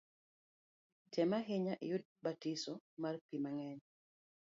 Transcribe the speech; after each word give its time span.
Tem 1.13 1.31
ahinya 1.39 1.73
iyud 1.85 2.05
batiso 2.23 2.73
mar 3.01 3.15
pi 3.27 3.35
mang’eny 3.43 3.81